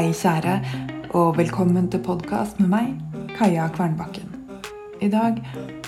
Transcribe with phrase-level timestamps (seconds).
[0.00, 0.52] Hei, kjære,
[1.12, 2.92] og velkommen til podkast med meg,
[3.36, 4.30] Kaja Kvernbakken.
[4.96, 5.42] I dag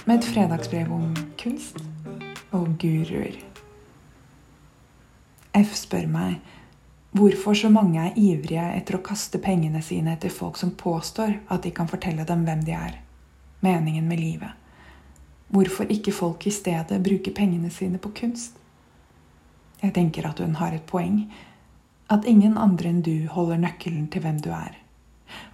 [0.05, 1.79] med et fredagsbrev om kunst
[2.53, 3.39] og guruer.
[5.57, 6.43] F spør meg
[7.17, 11.65] hvorfor så mange er ivrige etter å kaste pengene sine etter folk som påstår at
[11.65, 12.99] de kan fortelle dem hvem de er,
[13.65, 14.53] meningen med livet.
[15.49, 18.61] Hvorfor ikke folk i stedet bruker pengene sine på kunst?
[19.81, 21.23] Jeg tenker at hun har et poeng
[22.13, 24.77] at ingen andre enn du holder nøkkelen til hvem du er.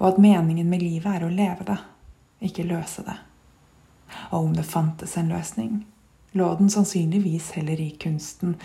[0.01, 1.79] Og at meningen med livet er å leve det,
[2.51, 3.15] ikke løse det.
[4.33, 5.85] Og om det fantes en løsning,
[6.33, 8.57] lå den sannsynligvis heller i kunsten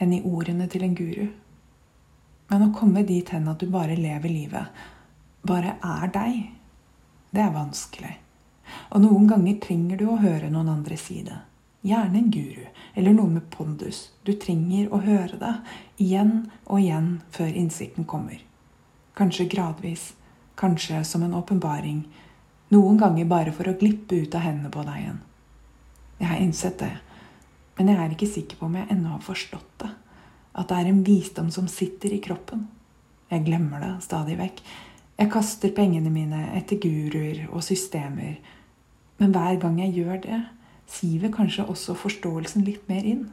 [0.00, 1.28] enn i ordene til en guru.
[2.48, 4.82] Men å komme dit hen at du bare lever livet,
[5.44, 6.42] bare er deg,
[7.32, 8.16] det er vanskelig.
[8.94, 11.36] Og noen ganger trenger du å høre noen andre si det.
[11.82, 14.12] Gjerne en guru eller noen med pondus.
[14.22, 15.54] Du trenger å høre det
[16.02, 18.38] igjen og igjen før innsikten kommer.
[19.18, 20.12] Kanskje gradvis,
[20.54, 22.04] kanskje som en åpenbaring.
[22.72, 25.18] Noen ganger bare for å glippe ut av hendene på deg igjen.
[26.22, 26.92] Jeg har innsett det,
[27.76, 29.90] men jeg er ikke sikker på om jeg ennå har forstått det.
[30.54, 32.68] At det er en visdom som sitter i kroppen.
[33.32, 34.62] Jeg glemmer det stadig vekk.
[35.18, 38.36] Jeg kaster pengene mine etter guruer og systemer.
[39.18, 40.40] Men hver gang jeg gjør det,
[40.92, 43.26] siver kanskje også forståelsen litt mer inn.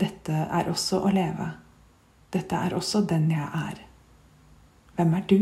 [0.00, 1.48] Dette er også å leve.
[2.30, 3.80] Dette er også den jeg er.
[4.96, 5.38] Hvem er du?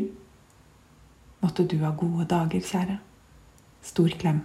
[1.42, 2.98] Måtte du ha gode dager, kjære.
[3.82, 4.40] Stor klem.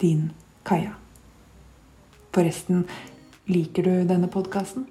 [0.00, 0.30] Din
[0.66, 0.94] Kaja.
[2.36, 2.84] Forresten,
[3.48, 4.84] liker du denne podkasten?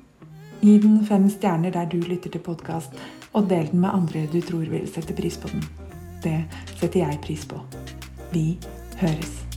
[0.63, 2.95] Gi den fem stjerner der du lytter til podkast,
[3.33, 5.67] og del den med andre du tror vil sette pris på den.
[6.23, 6.39] Det
[6.79, 7.61] setter jeg pris på.
[8.31, 8.47] Vi
[9.03, 9.54] høres.